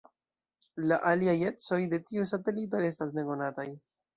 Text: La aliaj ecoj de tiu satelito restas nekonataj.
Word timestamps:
La 0.91 0.97
aliaj 1.09 1.35
ecoj 1.51 1.79
de 1.93 2.01
tiu 2.09 2.27
satelito 2.33 2.85
restas 2.87 3.17
nekonataj. 3.21 3.69